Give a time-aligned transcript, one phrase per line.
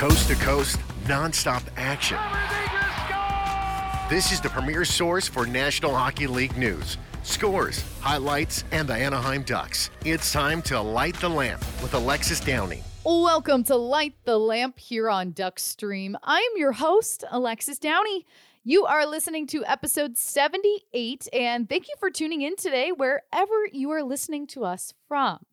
[0.00, 2.16] Coast to coast, nonstop action.
[4.08, 9.42] This is the premier source for National Hockey League news, scores, highlights, and the Anaheim
[9.42, 9.90] Ducks.
[10.06, 12.82] It's time to light the lamp with Alexis Downie.
[13.04, 16.16] Welcome to Light the Lamp here on Duck Stream.
[16.22, 18.24] I'm your host, Alexis Downie.
[18.64, 23.90] You are listening to episode 78, and thank you for tuning in today, wherever you
[23.90, 25.44] are listening to us from.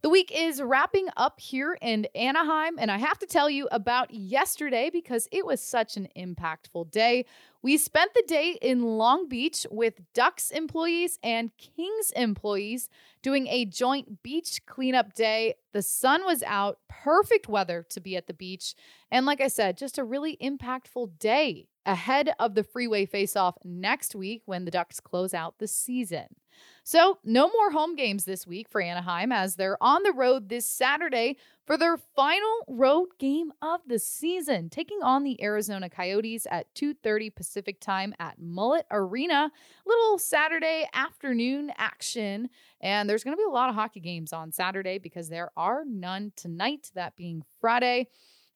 [0.00, 4.12] The week is wrapping up here in Anaheim, and I have to tell you about
[4.14, 7.24] yesterday because it was such an impactful day.
[7.62, 12.88] We spent the day in Long Beach with Ducks employees and Kings employees
[13.22, 15.54] doing a joint beach cleanup day.
[15.72, 18.76] The sun was out, perfect weather to be at the beach.
[19.10, 24.14] And like I said, just a really impactful day ahead of the freeway face-off next
[24.14, 26.26] week when the Ducks close out the season.
[26.84, 30.66] So, no more home games this week for Anaheim as they're on the road this
[30.66, 31.36] Saturday
[31.66, 37.28] for their final road game of the season, taking on the Arizona Coyotes at 2:30
[37.28, 39.52] Pacific Time at Mullet Arena.
[39.86, 42.48] Little Saturday afternoon action,
[42.80, 45.84] and there's going to be a lot of hockey games on Saturday because there are
[45.84, 48.08] none tonight, that being Friday.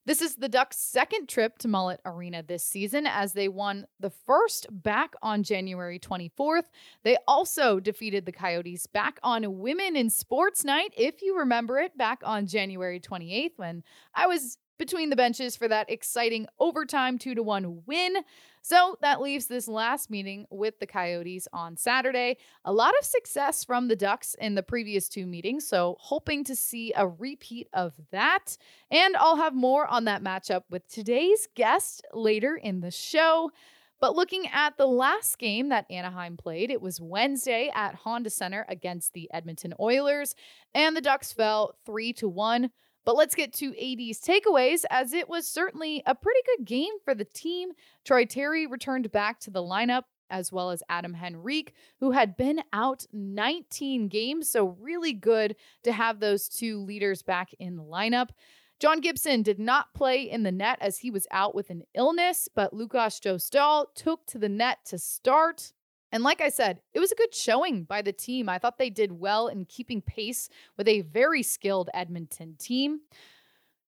[0.04, 4.10] This is the Ducks' second trip to Mullet Arena this season as they won the
[4.10, 6.64] first back on January 24th.
[7.04, 11.96] They also defeated the Coyotes back on Women in Sports Night, if you remember it,
[11.96, 17.36] back on January 28th when I was between the benches for that exciting overtime 2
[17.36, 18.16] to 1 win.
[18.62, 22.36] So that leaves this last meeting with the Coyotes on Saturday.
[22.64, 26.56] A lot of success from the Ducks in the previous two meetings, so hoping to
[26.56, 28.56] see a repeat of that.
[28.90, 33.52] And I'll have more on that matchup with today's guest later in the show.
[34.00, 38.66] But looking at the last game that Anaheim played, it was Wednesday at Honda Center
[38.68, 40.34] against the Edmonton Oilers,
[40.74, 42.72] and the Ducks fell 3 to 1.
[43.04, 47.14] But let's get to AD's takeaways, as it was certainly a pretty good game for
[47.14, 47.70] the team.
[48.04, 52.62] Troy Terry returned back to the lineup, as well as Adam Henrique, who had been
[52.72, 54.48] out 19 games.
[54.50, 58.28] So, really good to have those two leaders back in the lineup.
[58.82, 62.48] John Gibson did not play in the net as he was out with an illness,
[62.52, 65.72] but Lukas Dostal took to the net to start.
[66.12, 68.48] And like I said, it was a good showing by the team.
[68.48, 73.00] I thought they did well in keeping pace with a very skilled Edmonton team.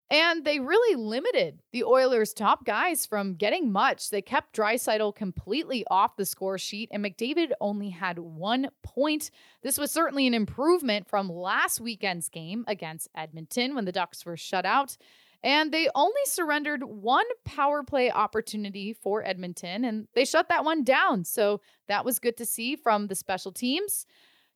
[0.09, 4.11] And they really limited the Oilers' top guys from getting much.
[4.11, 9.31] They kept Draisaitl completely off the score sheet, and McDavid only had one point.
[9.63, 14.37] This was certainly an improvement from last weekend's game against Edmonton when the Ducks were
[14.37, 14.99] shut out.
[15.45, 20.85] And they only surrendered one power play opportunity for Edmonton, and they shut that one
[20.85, 21.25] down.
[21.25, 24.07] So that was good to see from the special teams.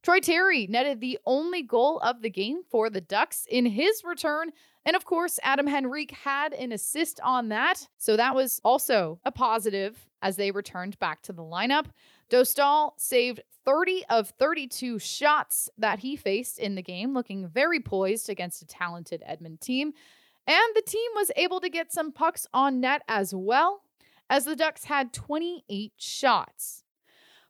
[0.03, 4.53] Troy Terry netted the only goal of the game for the Ducks in his return.
[4.85, 7.89] And of course, Adam Henrique had an assist on that.
[7.99, 11.87] So that was also a positive as they returned back to the lineup.
[12.31, 18.31] Dostal saved 30 of 32 shots that he faced in the game, looking very poised
[18.31, 19.93] against a talented Edmond team.
[20.47, 23.83] And the team was able to get some pucks on net as well,
[24.31, 26.85] as the Ducks had 28 shots.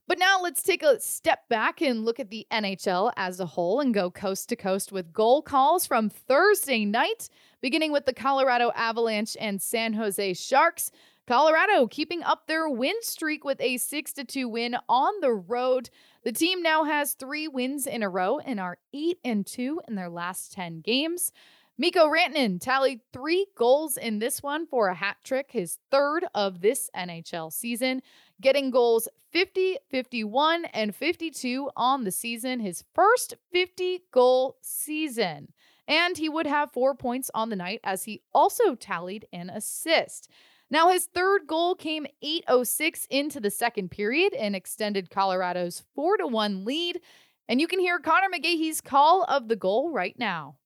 [0.08, 3.80] But now let's take a step back and look at the NHL as a whole
[3.80, 7.28] and go coast to coast with goal calls from Thursday night,
[7.60, 10.92] beginning with the Colorado Avalanche and San Jose Sharks.
[11.26, 15.90] Colorado keeping up their win streak with a 6 2 win on the road.
[16.22, 19.96] The team now has 3 wins in a row and are 8 and 2 in
[19.96, 21.32] their last 10 games.
[21.78, 26.62] Mikko Rantanen tallied three goals in this one for a hat trick, his third of
[26.62, 28.00] this NHL season,
[28.40, 35.52] getting goals 50, 51, and 52 on the season, his first 50 goal season.
[35.86, 40.30] And he would have four points on the night as he also tallied an assist.
[40.70, 46.64] Now, his third goal came 8.06 into the second period and extended Colorado's 4 1
[46.64, 47.02] lead.
[47.50, 50.56] And you can hear Conor McGahey's call of the goal right now.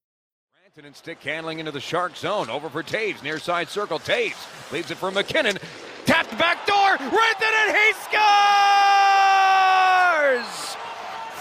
[0.82, 2.48] And stick handling into the shark zone.
[2.48, 3.98] Over for Toews, near side circle.
[3.98, 5.58] Toews leaves it for MacKinnon.
[6.06, 6.96] Tapped back door.
[6.96, 8.16] Rantanen he scores!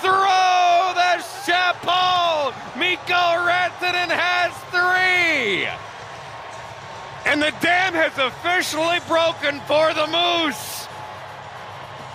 [0.02, 2.54] Throw the chapeau!
[2.78, 5.70] Mikko Rantanen has three!
[7.26, 10.79] And the dam has officially broken for the Moose!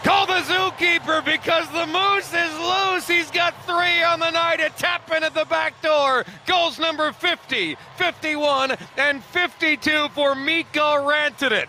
[0.05, 3.09] Call the zookeeper because the moose is loose.
[3.09, 4.61] He's got three on the night.
[4.61, 6.27] A tap in at the back door.
[6.47, 11.69] Goals number 50, 51, and 52 for Mikko Rantanen.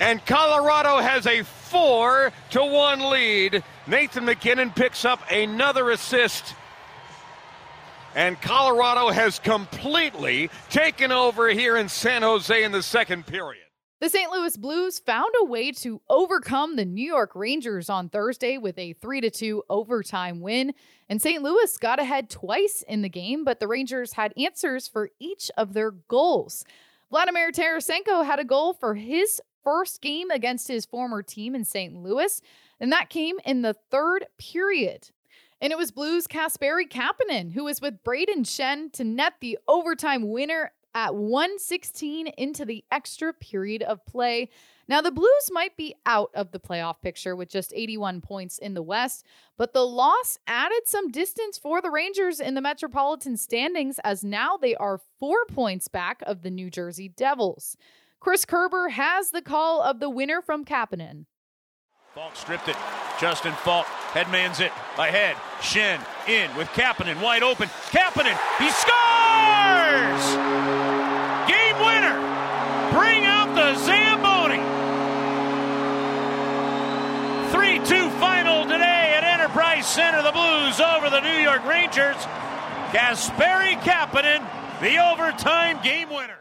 [0.00, 3.62] And Colorado has a four to one lead.
[3.86, 6.54] Nathan MacKinnon picks up another assist.
[8.14, 13.67] And Colorado has completely taken over here in San Jose in the second period.
[14.00, 14.30] The St.
[14.30, 18.92] Louis Blues found a way to overcome the New York Rangers on Thursday with a
[18.92, 20.72] 3 2 overtime win.
[21.08, 21.42] And St.
[21.42, 25.72] Louis got ahead twice in the game, but the Rangers had answers for each of
[25.72, 26.64] their goals.
[27.10, 31.92] Vladimir Tarasenko had a goal for his first game against his former team in St.
[31.96, 32.40] Louis,
[32.78, 35.10] and that came in the third period.
[35.60, 40.28] And it was Blues Kasperi Kapanen who was with Brayden Schenn to net the overtime
[40.28, 44.48] winner at 116 into the extra period of play.
[44.88, 48.74] Now, the Blues might be out of the playoff picture with just 81 points in
[48.74, 49.24] the West,
[49.58, 54.56] but the loss added some distance for the Rangers in the Metropolitan standings as now
[54.56, 57.76] they are four points back of the New Jersey Devils.
[58.18, 61.26] Chris Kerber has the call of the winner from Kapanen.
[62.14, 62.76] Faulk stripped it.
[63.20, 65.36] Justin Faulk headmans it ahead.
[65.60, 67.68] Schenn in with Kapanen wide open.
[67.90, 70.77] Kapanen, he scores!
[79.88, 80.22] Center.
[80.22, 82.16] The Blues over the New York Rangers.
[82.92, 84.46] Kasperi Kapanen,
[84.82, 86.40] the overtime game winner.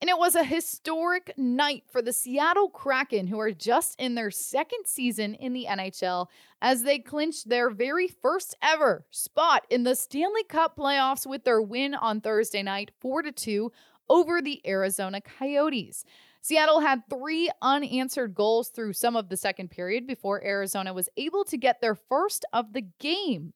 [0.00, 4.30] And it was a historic night for the Seattle Kraken, who are just in their
[4.30, 6.28] second season in the NHL,
[6.62, 11.60] as they clinched their very first ever spot in the Stanley Cup playoffs with their
[11.60, 13.72] win on Thursday night, 4 2,
[14.08, 16.04] over the Arizona Coyotes.
[16.44, 21.42] Seattle had three unanswered goals through some of the second period before Arizona was able
[21.44, 23.54] to get their first of the game.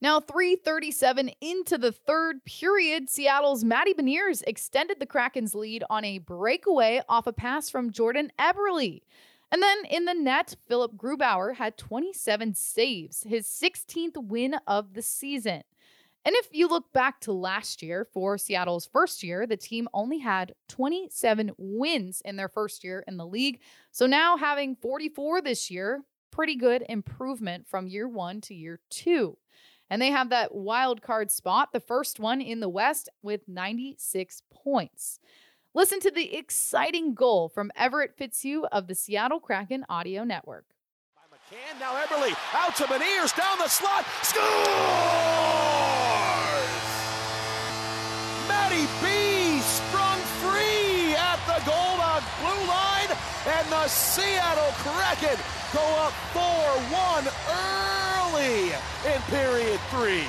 [0.00, 6.16] Now, 337 into the third period, Seattle's Matty Beniers extended the Kraken's lead on a
[6.16, 9.02] breakaway off a pass from Jordan Eberle.
[9.52, 15.02] And then in the net, Philipp Grubauer had 27 saves, his 16th win of the
[15.02, 15.62] season.
[16.24, 20.18] And if you look back to last year, for Seattle's first year, the team only
[20.18, 23.60] had 27 wins in their first year in the league.
[23.90, 29.38] So now having 44 this year, pretty good improvement from year one to year two.
[29.88, 34.42] And they have that wild card spot, the first one in the West, with 96
[34.52, 35.18] points.
[35.74, 40.66] Listen to the exciting goal from Everett Fitzhugh of the Seattle Kraken Audio Network.
[41.16, 45.79] By McCann, now Eberle out to Beniers, down the slot, scores!
[53.50, 55.38] And the Seattle Kraken
[55.74, 58.70] go up 4-1 early
[59.10, 60.24] in period three.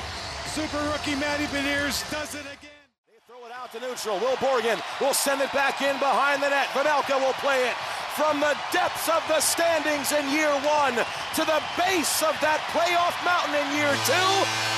[0.49, 2.81] Super rookie Matty Beniers does it again.
[3.05, 4.17] They throw it out to neutral.
[4.19, 6.67] Will Borgen will send it back in behind the net.
[6.73, 7.75] Vejmelka will play it
[8.17, 10.97] from the depths of the standings in year one
[11.37, 14.31] to the base of that playoff mountain in year two.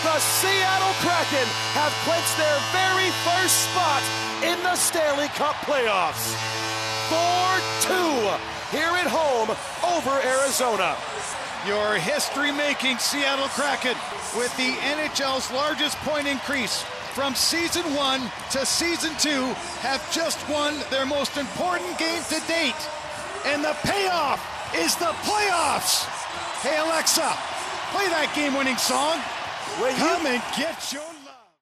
[0.03, 1.47] The Seattle Kraken
[1.79, 4.03] have clinched their very first spot
[4.43, 6.62] in the Stanley Cup playoffs.
[7.13, 7.93] 4 2
[8.75, 9.49] here at home
[9.85, 10.95] over Arizona.
[11.67, 13.95] Your history making Seattle Kraken
[14.35, 16.81] with the NHL's largest point increase
[17.13, 18.21] from season one
[18.51, 19.53] to season two
[19.85, 22.81] have just won their most important game to date.
[23.45, 24.41] And the payoff
[24.75, 26.05] is the playoffs.
[26.65, 27.29] Hey, Alexa,
[27.93, 29.21] play that game winning song.
[29.79, 31.53] Will Come you- and get your love.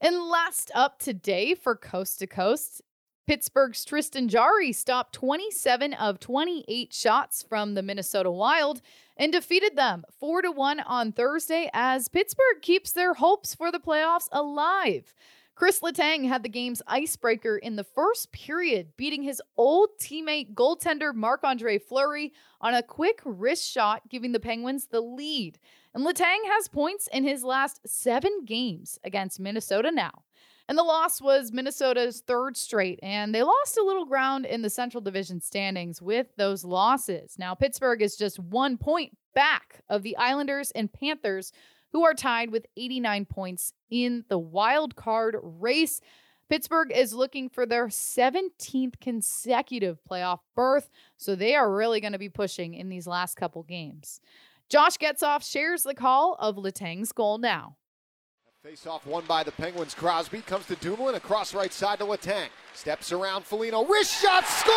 [0.00, 2.82] And last up today for Coast to Coast,
[3.26, 8.82] Pittsburgh's Tristan Jarry stopped 27 of 28 shots from the Minnesota Wild
[9.16, 13.78] and defeated them 4 to 1 on Thursday as Pittsburgh keeps their hopes for the
[13.78, 15.14] playoffs alive.
[15.54, 21.14] Chris Letang had the game's icebreaker in the first period, beating his old teammate goaltender
[21.14, 25.60] Marc Andre Fleury on a quick wrist shot, giving the Penguins the lead.
[25.94, 30.22] And Letang has points in his last seven games against Minnesota now.
[30.72, 34.70] And the loss was Minnesota's third straight, and they lost a little ground in the
[34.70, 37.34] Central Division standings with those losses.
[37.38, 41.52] Now, Pittsburgh is just one point back of the Islanders and Panthers,
[41.92, 46.00] who are tied with 89 points in the wild card race.
[46.48, 50.88] Pittsburgh is looking for their 17th consecutive playoff berth,
[51.18, 54.22] so they are really going to be pushing in these last couple games.
[54.70, 57.76] Josh Getzoff shares the call of Letang's goal now.
[58.62, 59.92] Face off won by the Penguins.
[59.92, 62.46] Crosby comes to Dumoulin across right side to Letang.
[62.74, 63.84] Steps around Foligno.
[63.84, 64.70] Wrist shot scores!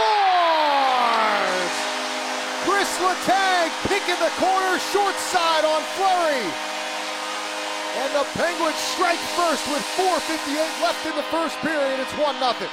[2.66, 6.50] Chris Letang picking the corner short side on Fleury.
[8.02, 12.00] And the Penguins strike first with 4.58 left in the first period.
[12.00, 12.72] It's 1 0.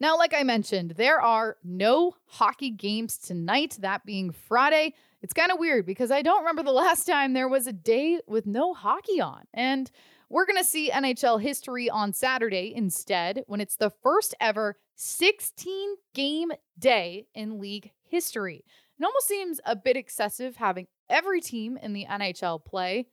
[0.00, 4.94] Now, like I mentioned, there are no hockey games tonight, that being Friday.
[5.24, 8.20] It's kind of weird because I don't remember the last time there was a day
[8.26, 9.44] with no hockey on.
[9.54, 9.90] And
[10.28, 15.94] We're going to see NHL history on Saturday instead, when it's the first ever 16
[16.12, 18.64] game day in league history.
[18.98, 23.06] It almost seems a bit excessive having every team in the NHL play,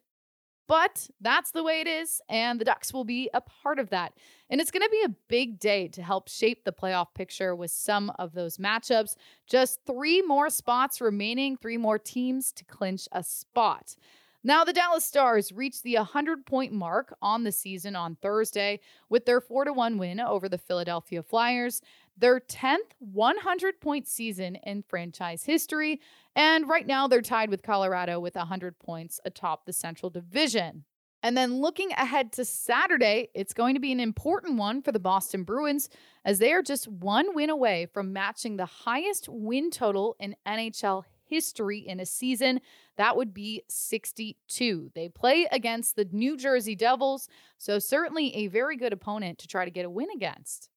[0.68, 4.14] but that's the way it is, and the Ducks will be a part of that.
[4.50, 7.72] And it's going to be a big day to help shape the playoff picture with
[7.72, 9.16] some of those matchups.
[9.48, 13.96] Just three more spots remaining, three more teams to clinch a spot.
[14.44, 19.26] Now, the Dallas Stars reached the 100 point mark on the season on Thursday with
[19.26, 21.82] their 4 1 win over the Philadelphia Flyers,
[22.22, 26.00] their 10th 100 point season in franchise history.
[26.36, 30.86] And right now, they're tied with Colorado with 100 points atop the Central Division.
[31.24, 35.00] And then looking ahead to Saturday, it's going to be an important one for the
[35.00, 35.90] Boston Bruins
[36.26, 41.04] as they are just one win away from matching the highest win total in NHL
[41.26, 42.60] history in a season.
[42.98, 44.92] That would be 62.
[44.96, 49.64] They play against the New Jersey Devils, so certainly a very good opponent to try
[49.64, 50.70] to get a win against.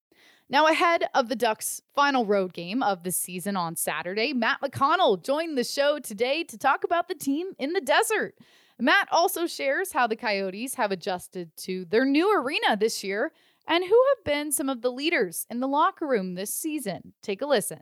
[0.50, 5.24] Now, ahead of the Ducks' final road game of the season on Saturday, Matt McConnell
[5.24, 8.34] joined the show today to talk about the team in the desert.
[8.78, 13.32] Matt also shares how the Coyotes have adjusted to their new arena this year
[13.66, 17.14] and who have been some of the leaders in the locker room this season.
[17.22, 17.80] Take a listen.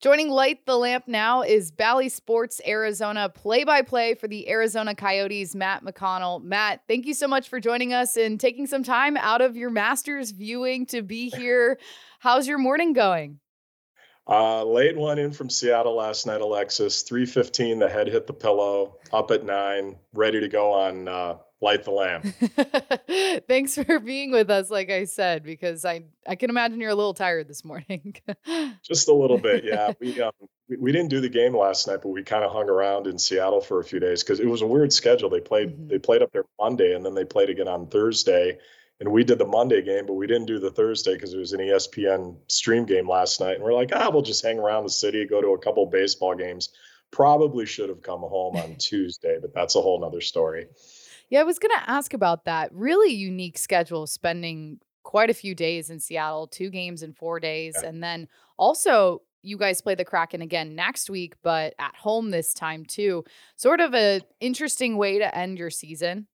[0.00, 4.94] Joining Light the Lamp now is Bally Sports Arizona play by play for the Arizona
[4.94, 6.40] Coyotes, Matt McConnell.
[6.40, 9.70] Matt, thank you so much for joining us and taking some time out of your
[9.70, 11.80] Masters viewing to be here.
[12.20, 13.40] How's your morning going?
[14.28, 17.02] Uh, late one in from Seattle last night, Alexis.
[17.02, 21.84] 315, the head hit the pillow, up at nine, ready to go on uh, light
[21.84, 22.26] the lamp.
[23.48, 26.94] Thanks for being with us, like I said, because I I can imagine you're a
[26.94, 28.16] little tired this morning.
[28.82, 29.92] Just a little bit, yeah.
[30.00, 30.32] We um,
[30.68, 33.18] we, we didn't do the game last night, but we kind of hung around in
[33.18, 35.30] Seattle for a few days because it was a weird schedule.
[35.30, 35.88] They played mm-hmm.
[35.88, 38.58] they played up there Monday and then they played again on Thursday.
[39.00, 41.52] And we did the Monday game, but we didn't do the Thursday because it was
[41.52, 43.54] an ESPN stream game last night.
[43.54, 46.34] And we're like, ah, we'll just hang around the city, go to a couple baseball
[46.34, 46.70] games.
[47.12, 50.66] Probably should have come home on Tuesday, but that's a whole nother story.
[51.30, 52.70] Yeah, I was going to ask about that.
[52.72, 57.74] Really unique schedule, spending quite a few days in Seattle, two games in four days.
[57.80, 57.88] Yeah.
[57.88, 62.52] And then also, you guys play the Kraken again next week, but at home this
[62.52, 63.24] time too.
[63.56, 66.26] Sort of an interesting way to end your season.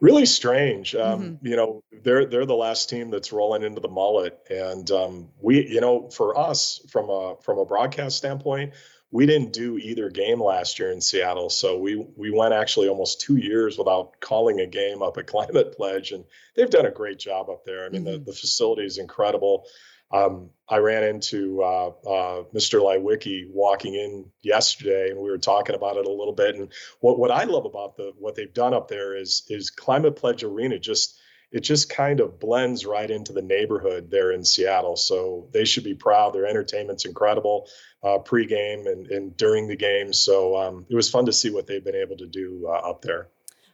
[0.00, 0.94] Really strange.
[0.94, 1.46] Um, mm-hmm.
[1.46, 5.66] You know, they're they're the last team that's rolling into the mullet, and um, we,
[5.66, 8.74] you know, for us from a from a broadcast standpoint,
[9.10, 11.48] we didn't do either game last year in Seattle.
[11.50, 15.76] So we we went actually almost two years without calling a game up at Climate
[15.76, 17.84] Pledge, and they've done a great job up there.
[17.84, 18.24] I mean, mm-hmm.
[18.24, 19.66] the, the facility is incredible.
[20.12, 22.80] Um, I ran into uh, uh, Mr.
[22.80, 26.54] Leiweke walking in yesterday, and we were talking about it a little bit.
[26.54, 30.16] And what what I love about the what they've done up there is is Climate
[30.16, 31.18] Pledge Arena just
[31.52, 34.96] it just kind of blends right into the neighborhood there in Seattle.
[34.96, 36.34] So they should be proud.
[36.34, 37.68] Their entertainment's incredible,
[38.02, 40.12] uh, pregame and, and during the game.
[40.12, 43.02] So um, it was fun to see what they've been able to do uh, up
[43.02, 43.28] there.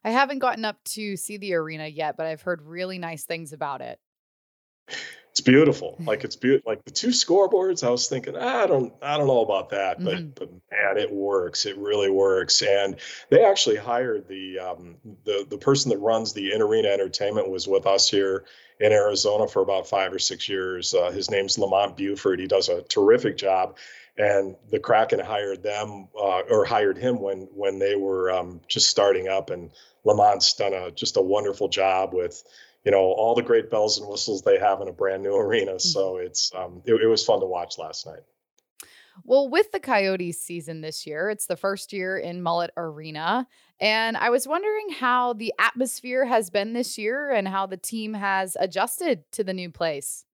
[0.05, 3.52] I haven't gotten up to see the arena yet, but I've heard really nice things
[3.52, 4.00] about it
[5.32, 5.96] it's beautiful.
[5.98, 6.70] Like it's beautiful.
[6.70, 10.02] Like the two scoreboards, I was thinking, ah, I don't, I don't know about that,
[10.04, 10.28] but mm-hmm.
[10.34, 11.64] but man, it works.
[11.64, 12.60] It really works.
[12.60, 12.96] And
[13.30, 17.66] they actually hired the um, the the person that runs the in arena entertainment was
[17.66, 18.44] with us here
[18.78, 20.92] in Arizona for about five or six years.
[20.92, 22.38] Uh, his name's Lamont Buford.
[22.38, 23.78] He does a terrific job.
[24.18, 28.90] And the Kraken hired them uh, or hired him when when they were um, just
[28.90, 29.48] starting up.
[29.48, 29.70] And
[30.04, 32.44] Lamont's done a just a wonderful job with
[32.84, 35.72] you know all the great bells and whistles they have in a brand new arena.
[35.72, 35.78] Mm-hmm.
[35.78, 38.20] So it's um, it, it was fun to watch last night.
[39.24, 43.46] Well, with the Coyotes season this year, it's the first year in Mullet Arena.
[43.80, 48.14] And I was wondering how the atmosphere has been this year and how the team
[48.14, 50.24] has adjusted to the new place.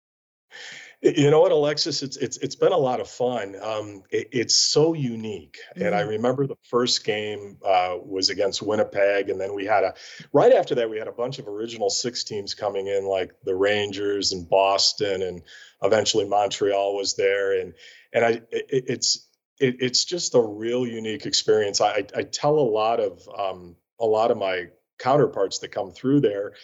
[1.01, 2.03] You know what, Alexis?
[2.03, 3.55] It's it's it's been a lot of fun.
[3.63, 5.87] Um, it, it's so unique, mm-hmm.
[5.87, 6.11] and I mm-hmm.
[6.11, 9.95] remember the first game uh, was against Winnipeg, and then we had a
[10.33, 13.55] right after that we had a bunch of original six teams coming in, like the
[13.55, 15.43] Rangers and Boston, and
[15.85, 17.75] eventually Montreal was there, and
[18.13, 19.29] and I it, it's
[19.61, 21.81] it, it's just a real unique experience.
[21.81, 24.67] I I tell a lot of um, a lot of my
[24.99, 26.55] counterparts that come through there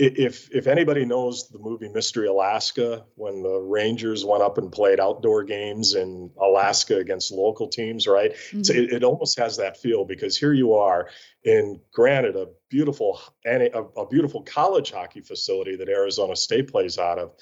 [0.00, 4.98] if if anybody knows the movie Mystery Alaska, when the Rangers went up and played
[4.98, 8.32] outdoor games in Alaska against local teams, right?
[8.32, 8.62] Mm-hmm.
[8.62, 11.10] So it, it, almost has that feel because here you are
[11.44, 16.98] in, granted, a beautiful and a, a, beautiful college hockey facility that Arizona State plays
[16.98, 17.32] out of.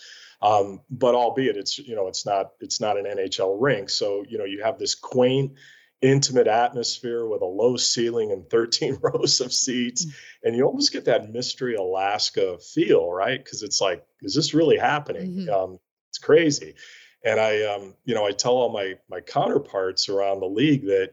[0.43, 4.39] Um, but albeit it's you know it's not it's not an NHL rink, so you
[4.39, 5.53] know you have this quaint
[6.01, 10.05] intimate atmosphere with a low ceiling and 13 rows of seats.
[10.05, 10.13] Mm.
[10.45, 13.43] And you almost get that mystery Alaska feel, right?
[13.43, 15.37] Because it's like, is this really happening?
[15.37, 15.51] Mm-hmm.
[15.51, 15.79] Um,
[16.11, 16.75] it's crazy.
[17.25, 21.13] And I, um, you know, I tell all my my counterparts around the league that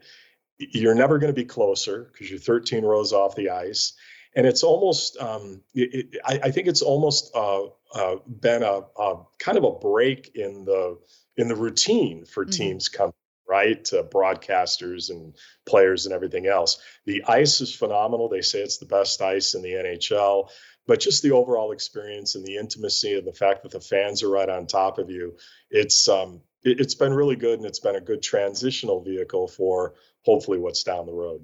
[0.58, 3.94] you're never going to be closer because you're 13 rows off the ice.
[4.36, 8.82] And it's almost, um, it, it, I, I, think it's almost uh, uh, been a,
[8.98, 11.00] a, kind of a break in the
[11.38, 12.51] in the routine for mm-hmm.
[12.51, 13.13] teams coming
[13.56, 13.86] right?
[13.86, 15.34] To broadcasters and
[15.66, 16.78] players and everything else.
[17.06, 18.28] The ice is phenomenal.
[18.28, 20.50] They say it's the best ice in the NHL,
[20.86, 24.30] but just the overall experience and the intimacy and the fact that the fans are
[24.30, 25.38] right on top of you,
[25.72, 29.94] it's um, it, it's been really good and it's been a good transitional vehicle for
[30.26, 31.42] hopefully what's down the road.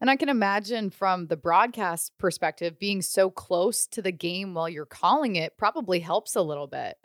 [0.00, 4.68] And I can imagine from the broadcast perspective, being so close to the game while
[4.68, 6.98] you're calling it probably helps a little bit.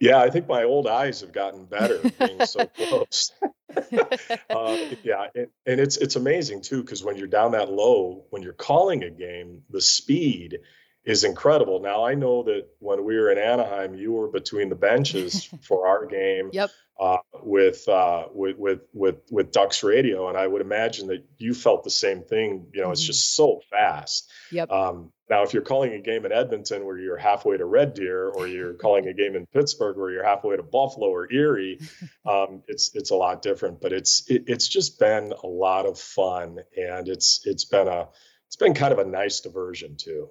[0.00, 3.32] Yeah, I think my old eyes have gotten better being so close.
[4.50, 8.42] uh, yeah, and, and, it's it's amazing too because when you're down that low, when
[8.42, 10.58] you're calling a game, the speed
[11.04, 11.80] is incredible.
[11.80, 15.86] Now I know that when we were in Anaheim, you were between the benches for
[15.86, 16.50] our game.
[16.52, 16.70] Yep
[17.02, 21.52] uh, with, uh, with with with with Ducks Radio, and I would imagine that you
[21.52, 22.66] felt the same thing.
[22.72, 22.92] You know, mm-hmm.
[22.92, 24.30] it's just so fast.
[24.52, 24.70] Yep.
[24.70, 28.28] Um, now, if you're calling a game in Edmonton where you're halfway to Red Deer,
[28.28, 31.80] or you're calling a game in Pittsburgh where you're halfway to Buffalo or Erie,
[32.24, 33.80] um, it's it's a lot different.
[33.80, 38.10] But it's it, it's just been a lot of fun, and it's it's been a
[38.46, 40.28] it's been kind of a nice diversion too.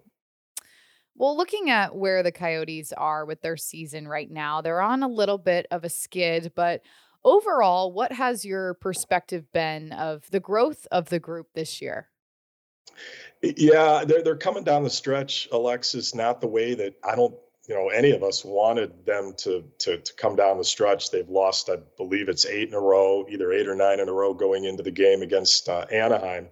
[1.16, 5.08] Well, looking at where the Coyotes are with their season right now, they're on a
[5.08, 6.82] little bit of a skid, but
[7.24, 12.08] overall, what has your perspective been of the growth of the group this year?
[13.42, 17.36] Yeah, they're they're coming down the stretch, Alexis, not the way that I don't
[17.68, 21.10] you know any of us wanted them to to to come down the stretch.
[21.10, 24.14] They've lost, I believe it's eight in a row, either eight or nine in a
[24.14, 26.50] row going into the game against uh, Anaheim.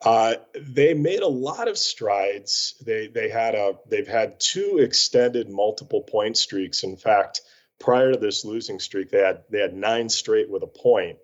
[0.00, 2.74] Uh, they made a lot of strides.
[2.84, 6.84] They they had a they've had two extended multiple point streaks.
[6.84, 7.40] In fact,
[7.80, 11.18] prior to this losing streak, they had they had nine straight with a point.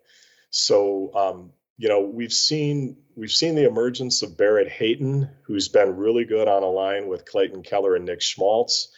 [0.51, 5.97] So um, you know we've seen we've seen the emergence of Barrett Hayton, who's been
[5.97, 8.89] really good on a line with Clayton Keller and Nick Schmaltz.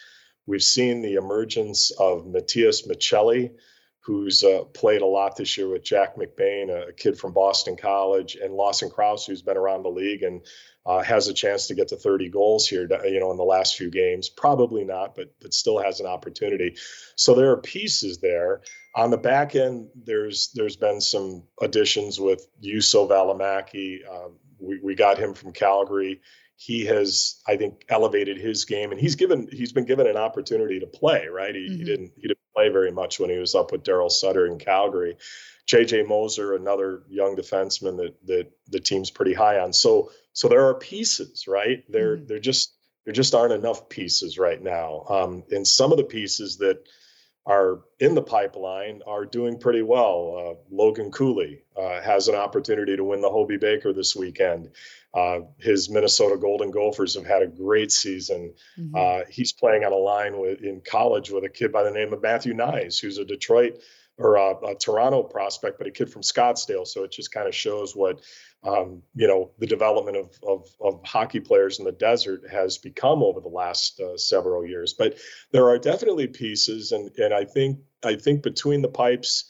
[0.47, 3.51] We've seen the emergence of Matias Maccelli,
[4.07, 8.37] who's uh, played a lot this year with Jack McBain, a kid from Boston College,
[8.41, 10.41] and Lawson Crouse, who's been around the league and
[10.85, 13.75] uh, has a chance to get to 30 goals here, you know, in the last
[13.75, 14.29] few games.
[14.29, 16.77] Probably not, but but still has an opportunity.
[17.17, 18.61] So there are pieces there.
[18.95, 24.09] On the back end, there's there's been some additions with Juuso Valimaki.
[24.09, 26.21] Um, we, we got him from Calgary
[26.59, 30.79] he has i think elevated his game and he's given he's been given an opportunity
[30.79, 31.77] to play right he, mm-hmm.
[31.77, 34.57] he didn't he didn't play very much when he was up with Daryl Sutter in
[34.57, 35.17] Calgary.
[35.67, 39.73] JJ Moser, another young defenseman that that the team's pretty high on.
[39.73, 41.83] So so there are pieces, right?
[41.89, 42.27] There mm-hmm.
[42.27, 42.73] there just
[43.05, 45.05] there just aren't enough pieces right now.
[45.09, 46.83] Um, and some of the pieces that
[47.47, 50.35] are in the pipeline are doing pretty well.
[50.37, 54.71] Uh, Logan Cooley uh, has an opportunity to win the Hobey Baker this weekend.
[55.13, 58.53] Uh, his Minnesota Golden Gophers have had a great season.
[58.77, 58.95] Mm-hmm.
[58.95, 62.11] Uh, he's playing on a line with in college with a kid by the name
[62.11, 63.79] of Matthew Knies, who's a Detroit
[64.17, 66.87] or a, a Toronto prospect, but a kid from Scottsdale.
[66.87, 68.21] So it just kind of shows what
[68.63, 73.21] um, you know the development of, of, of hockey players in the desert has become
[73.21, 74.93] over the last uh, several years.
[74.93, 75.17] But
[75.51, 79.45] there are definitely pieces, and and I think I think between the pipes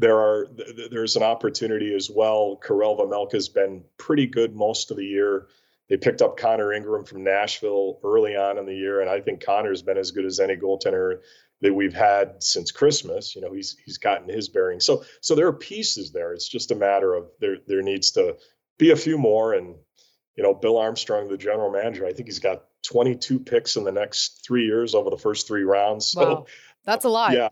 [0.00, 0.48] there are
[0.90, 2.56] there's an opportunity as well.
[2.56, 5.46] Karel Vejmelka has been pretty good most of the year.
[5.88, 9.44] They picked up Connor Ingram from Nashville early on in the year, and I think
[9.44, 11.20] Connor's been as good as any goaltender
[11.62, 13.34] that we've had since Christmas.
[13.34, 14.80] You know, he's he's gotten his bearing.
[14.80, 16.32] So so there are pieces there.
[16.32, 18.36] It's just a matter of there there needs to
[18.78, 19.54] be a few more.
[19.54, 19.76] And
[20.36, 23.92] you know, Bill Armstrong, the general manager, I think he's got 22 picks in the
[23.92, 26.06] next three years over the first three rounds.
[26.06, 26.46] So, wow,
[26.84, 27.32] that's a lot.
[27.32, 27.48] Yeah,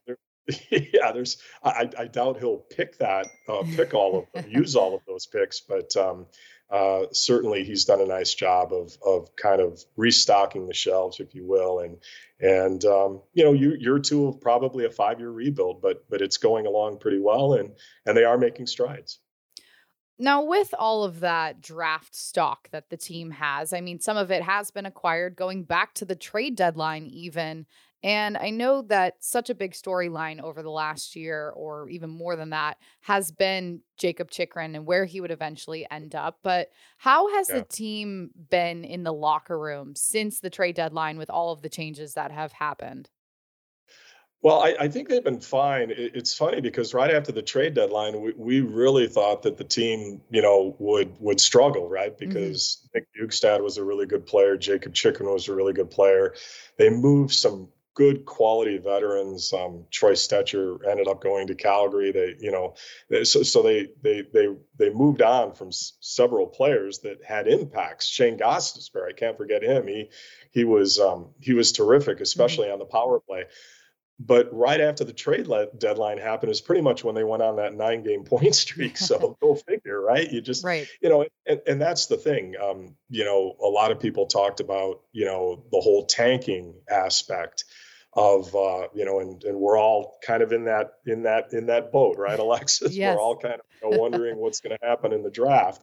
[0.71, 1.37] yeah, there's.
[1.62, 5.27] I, I doubt he'll pick that, uh, pick all of them, use all of those
[5.27, 6.27] picks, but um,
[6.70, 11.35] uh, certainly he's done a nice job of of kind of restocking the shelves, if
[11.35, 11.98] you will, and
[12.40, 16.20] and um, you know, you, year two of probably a five year rebuild, but but
[16.20, 17.72] it's going along pretty well, and
[18.04, 19.18] and they are making strides.
[20.18, 24.33] Now, with all of that draft stock that the team has, I mean, some of
[24.33, 27.66] it has been acquired going back to the trade deadline, even.
[28.02, 32.37] And I know that such a big storyline over the last year, or even more
[32.37, 36.38] than that, has been Jacob Chychrun and where he would eventually end up.
[36.42, 37.56] But how has yeah.
[37.56, 41.68] the team been in the locker room since the trade deadline with all of the
[41.68, 43.11] changes that have happened?
[44.40, 45.90] Well, I, I, think they've been fine.
[45.90, 49.64] It, it's funny because right after the trade deadline, we, we really thought that the
[49.64, 52.16] team, you know, would would struggle, right?
[52.16, 52.28] Mm-hmm.
[52.28, 52.98] Because mm-hmm.
[52.98, 56.34] Nick Bjugstad was a really good player, Jacob Chychrun was a really good player.
[56.76, 59.52] They moved some good quality veterans.
[59.52, 62.12] Um, Troy Stecher ended up going to Calgary.
[62.12, 62.74] They, you know,
[63.11, 64.46] they, so, so they they they
[64.78, 68.06] they moved on from s- several players that had impacts.
[68.06, 69.88] Shane Gostisbehere, I can't forget him.
[69.88, 70.11] He
[70.52, 72.74] he was um, he was terrific, especially mm-hmm.
[72.74, 73.46] on the power play.
[74.20, 77.56] But right after the trade le- deadline happened is pretty much when they went on
[77.56, 78.96] that nine game point streak.
[78.96, 80.30] So go figure, right?
[80.30, 80.87] You just, right.
[81.02, 82.54] you know, and, and that's the thing.
[82.62, 87.64] Um, you know, a lot of people talked about, you know, the whole tanking aspect
[88.18, 91.66] of, uh, you know, and, and we're all kind of in that, in that, in
[91.66, 92.94] that boat, right, Alexis?
[92.94, 93.14] Yes.
[93.14, 95.83] We're all kind of you know, wondering what's going to happen in the draft.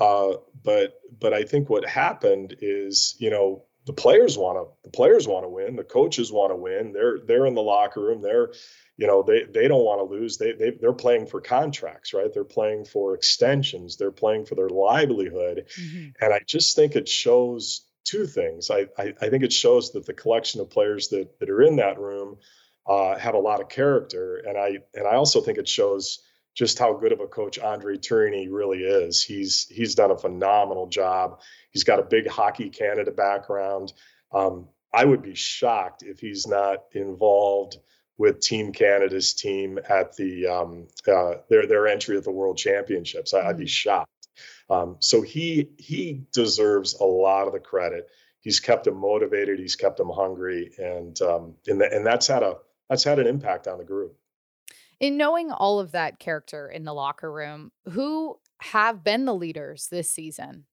[0.00, 4.90] Uh, but, but I think what happened is, you know, the players want to the
[4.90, 8.22] players want to win the coaches want to win they're they're in the locker room
[8.22, 8.52] they're
[8.96, 12.32] you know they they don't want to lose they, they they're playing for contracts right
[12.32, 16.10] they're playing for extensions they're playing for their livelihood mm-hmm.
[16.20, 20.06] and i just think it shows two things I, I, I think it shows that
[20.06, 22.38] the collection of players that that are in that room
[22.86, 26.20] uh, have a lot of character and i and i also think it shows
[26.54, 29.22] just how good of a coach Andre Tourigny really is.
[29.22, 31.40] He's he's done a phenomenal job.
[31.70, 33.92] He's got a big hockey Canada background.
[34.32, 37.78] Um, I would be shocked if he's not involved
[38.18, 43.32] with Team Canada's team at the um, uh, their their entry at the World Championships.
[43.32, 43.68] I, would be mm.
[43.68, 44.10] shocked.
[44.72, 48.08] Um, so he he deserves a lot of the credit.
[48.40, 49.58] He's kept him motivated.
[49.58, 52.56] He's kept him hungry, and um, and, the, and that's had a
[52.88, 54.16] that's had an impact on the group.
[54.98, 59.88] In knowing all of that character in the locker room, who have been the leaders
[59.90, 60.64] this season?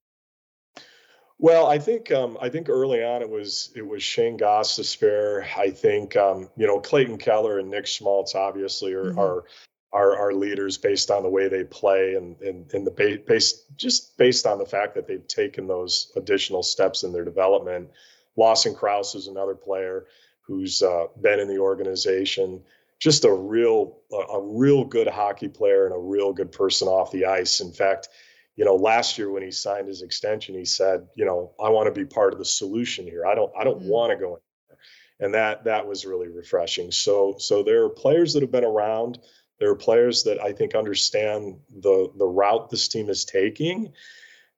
[1.37, 5.45] Well, I think um, I think early on it was it was Shane Gostisbehere.
[5.57, 9.19] I think um, you know Clayton Keller and Nick Schmaltz obviously are, mm-hmm.
[9.19, 9.45] are
[9.91, 13.63] are our leaders based on the way they play and and, and the base, base
[13.75, 17.89] just based on the fact that they've taken those additional steps in their development.
[18.35, 20.05] Lawson Crouse is another player
[20.41, 22.61] who's uh, been in the organization
[22.99, 27.25] just a real a real good hockey player and a real good person off the
[27.25, 27.61] ice.
[27.61, 28.09] In fact,
[28.57, 31.93] you know, last year when he signed his extension, he said, you know, I want
[31.93, 33.25] to be part of the solution here.
[33.25, 33.89] I don't I don't mm-hmm.
[33.89, 34.77] want to go in there.
[35.25, 36.91] And that that was really refreshing.
[36.91, 39.19] So so there are players that have been around.
[39.59, 43.93] There are players that I think understand the the route this team is taking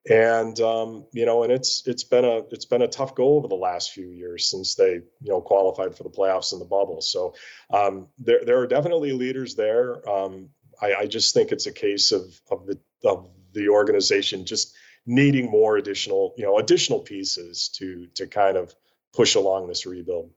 [0.08, 3.46] and um, you know, and it's it's been a it's been a tough go over
[3.46, 7.00] the last few years since they you know qualified for the playoffs in the bubble.
[7.00, 7.34] So
[7.72, 10.08] um, there there are definitely leaders there.
[10.08, 10.48] Um,
[10.80, 14.74] I, I just think it's a case of of the of the organization just
[15.06, 18.74] needing more additional you know additional pieces to to kind of
[19.14, 20.30] push along this rebuild.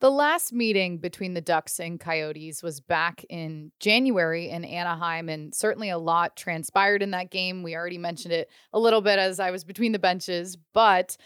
[0.00, 5.54] The last meeting between the Ducks and Coyotes was back in January in Anaheim, and
[5.54, 7.62] certainly a lot transpired in that game.
[7.62, 11.16] We already mentioned it a little bit as I was between the benches, but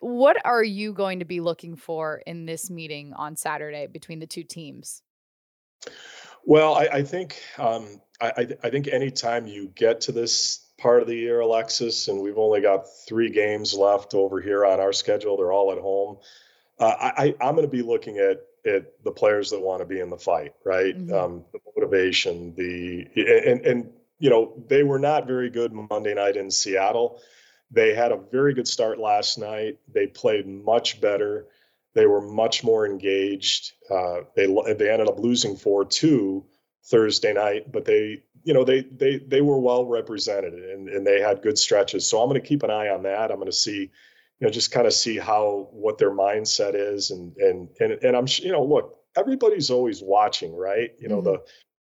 [0.00, 4.26] what are you going to be looking for in this meeting on Saturday between the
[4.26, 5.02] two teams?
[6.44, 11.08] Well, I, I think um, I, I think anytime you get to this part of
[11.08, 15.38] the year, Alexis, and we've only got three games left over here on our schedule.
[15.38, 16.18] They're all at home
[16.80, 20.00] uh, I, I'm going to be looking at at the players that want to be
[20.00, 20.96] in the fight, right?
[20.96, 21.14] Mm-hmm.
[21.14, 26.36] Um, the motivation, the and and you know they were not very good Monday night
[26.36, 27.20] in Seattle.
[27.70, 29.78] They had a very good start last night.
[29.92, 31.46] They played much better.
[31.94, 33.72] They were much more engaged.
[33.90, 36.44] Uh, they they ended up losing four two
[36.84, 41.20] Thursday night, but they you know they they they were well represented and and they
[41.20, 42.08] had good stretches.
[42.08, 43.30] So I'm going to keep an eye on that.
[43.30, 43.90] I'm going to see
[44.40, 48.16] you know just kind of see how what their mindset is and and and and
[48.16, 50.90] I'm you know look everybody's always watching right?
[50.98, 51.32] You know mm-hmm.
[51.32, 51.42] the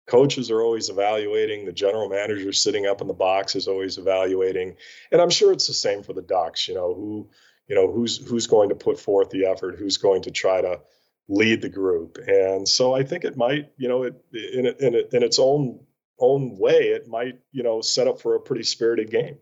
[0.07, 4.75] coaches are always evaluating the general manager sitting up in the box is always evaluating
[5.11, 7.29] and I'm sure it's the same for the Ducks you know who
[7.67, 10.79] you know who's who's going to put forth the effort who's going to try to
[11.27, 12.17] lead the group.
[12.27, 15.79] And so I think it might you know it in in, in its own
[16.19, 19.37] own way it might you know set up for a pretty spirited game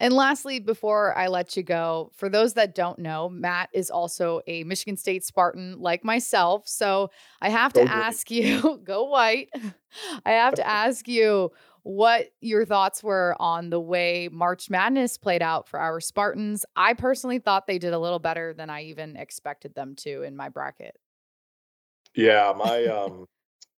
[0.00, 4.40] and lastly, before I let you go, for those that don't know, Matt is also
[4.46, 6.66] a Michigan State Spartan like myself.
[6.66, 9.50] So I have to ask you, go white.
[10.26, 11.52] I have to ask you
[11.84, 16.64] what your thoughts were on the way March Madness played out for our Spartans.
[16.74, 20.34] I personally thought they did a little better than I even expected them to in
[20.34, 20.98] my bracket.
[22.14, 23.26] Yeah, my um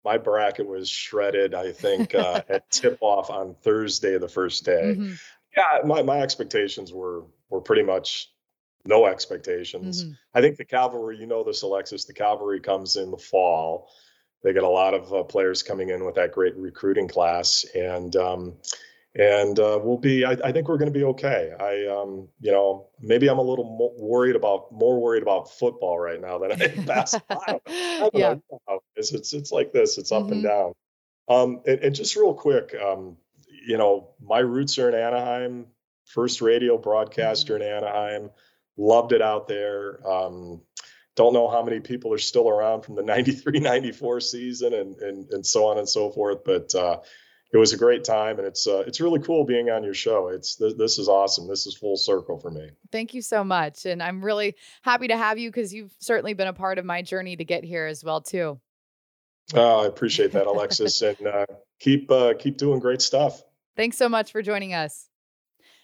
[0.05, 4.97] my bracket was shredded, I think, uh, at tip off on Thursday, the first day.
[4.97, 5.15] Mm-hmm.
[5.57, 8.31] Yeah, my, my expectations were were pretty much
[8.85, 10.05] no expectations.
[10.05, 10.13] Mm-hmm.
[10.35, 13.89] I think the Cavalry, you know this, Alexis, the Cavalry comes in the fall.
[14.43, 18.15] They get a lot of uh, players coming in with that great recruiting class, and
[18.15, 18.55] um,
[19.15, 20.25] and uh, we'll be.
[20.25, 21.53] I, I think we're going to be okay.
[21.59, 25.99] I, um, you know, maybe I'm a little more worried about more worried about football
[25.99, 27.63] right now than I am basketball.
[28.13, 28.35] yeah,
[28.97, 29.97] it's, it's it's like this.
[29.97, 30.33] It's up mm-hmm.
[30.33, 30.73] and down.
[31.27, 33.17] Um, and, and, just real quick, um,
[33.67, 35.67] you know, my roots are in Anaheim.
[36.07, 37.63] First radio broadcaster mm-hmm.
[37.63, 38.31] in Anaheim.
[38.77, 40.07] Loved it out there.
[40.07, 40.63] Um,
[41.17, 45.31] don't know how many people are still around from the 93 94 season and, and,
[45.31, 46.45] and so on and so forth.
[46.45, 47.01] But uh,
[47.53, 50.29] it was a great time and it's uh, it's really cool being on your show.
[50.29, 51.47] It's th- this is awesome.
[51.47, 52.71] This is full circle for me.
[52.91, 53.87] Thank you so much.
[53.87, 57.03] And I'm really happy to have you because you've certainly been a part of my
[57.03, 58.61] journey to get here as well too.
[59.53, 61.47] Oh, I appreciate that, Alexis, and uh,
[61.79, 63.43] keep uh, keep doing great stuff.
[63.77, 65.09] Thanks so much for joining us.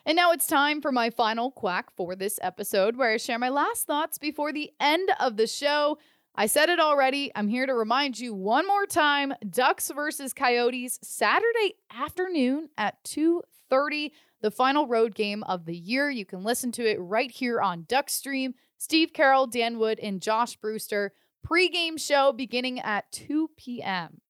[0.07, 3.49] And now it's time for my final quack for this episode, where I share my
[3.49, 5.99] last thoughts before the end of the show.
[6.35, 7.33] I said it already.
[7.35, 14.13] I'm here to remind you one more time Ducks versus Coyotes, Saturday afternoon at 2:30,
[14.41, 16.09] the final road game of the year.
[16.09, 18.55] You can listen to it right here on Duckstream.
[18.79, 21.13] Steve Carroll, Dan Wood, and Josh Brewster.
[21.43, 24.21] Pre-game show beginning at 2 p.m.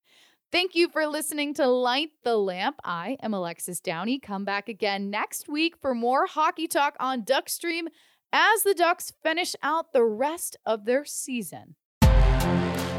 [0.53, 2.81] Thank you for listening to Light the Lamp.
[2.85, 4.19] I am Alexis Downie.
[4.19, 7.85] Come back again next week for more hockey talk on Duckstream
[8.33, 11.77] as the Ducks finish out the rest of their season.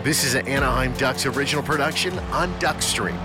[0.02, 3.20] This is an Anaheim Ducks original production on Duckstream.